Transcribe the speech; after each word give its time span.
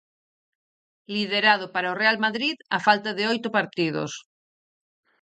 Liderado 1.15 1.65
para 1.73 1.93
o 1.93 1.99
Real 2.01 2.17
Madrid 2.25 2.57
a 2.77 2.79
falta 2.87 3.11
de 3.17 3.23
oito 3.33 3.47
partidos. 3.57 4.11